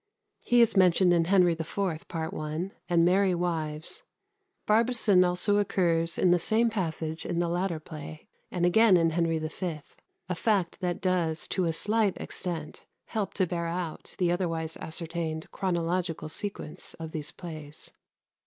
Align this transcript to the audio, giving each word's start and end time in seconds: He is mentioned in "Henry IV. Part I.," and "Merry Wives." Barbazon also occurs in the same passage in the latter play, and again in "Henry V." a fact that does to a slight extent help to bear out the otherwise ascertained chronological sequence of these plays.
He 0.43 0.61
is 0.61 0.75
mentioned 0.75 1.13
in 1.13 1.25
"Henry 1.25 1.51
IV. 1.53 1.77
Part 2.07 2.33
I.," 2.33 2.71
and 2.89 3.05
"Merry 3.05 3.35
Wives." 3.35 4.01
Barbazon 4.67 5.23
also 5.23 5.57
occurs 5.57 6.17
in 6.17 6.31
the 6.31 6.39
same 6.39 6.71
passage 6.71 7.23
in 7.23 7.37
the 7.37 7.47
latter 7.47 7.79
play, 7.79 8.27
and 8.49 8.65
again 8.65 8.97
in 8.97 9.11
"Henry 9.11 9.37
V." 9.37 9.81
a 10.27 10.33
fact 10.33 10.79
that 10.79 11.01
does 11.01 11.47
to 11.49 11.65
a 11.65 11.71
slight 11.71 12.17
extent 12.17 12.83
help 13.05 13.35
to 13.35 13.45
bear 13.45 13.67
out 13.67 14.15
the 14.17 14.31
otherwise 14.31 14.75
ascertained 14.77 15.51
chronological 15.51 16.29
sequence 16.29 16.95
of 16.95 17.11
these 17.11 17.29
plays. 17.29 17.93